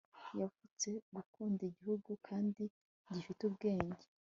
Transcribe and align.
Yavutse 0.39 0.89
gukunda 1.15 1.61
igihugu 1.69 2.09
kandi 2.27 2.63
gifite 3.13 3.41
ubwenge 3.49 4.05